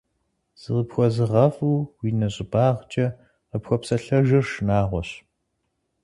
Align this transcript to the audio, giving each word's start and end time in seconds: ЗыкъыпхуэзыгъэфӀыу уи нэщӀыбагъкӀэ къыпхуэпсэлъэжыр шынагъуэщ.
ЗыкъыпхуэзыгъэфӀыу 0.61 1.79
уи 1.99 2.09
нэщӀыбагъкӀэ 2.19 3.07
къыпхуэпсэлъэжыр 3.49 4.45
шынагъуэщ. 4.51 5.09